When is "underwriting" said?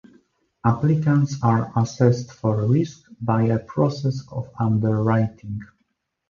4.59-5.59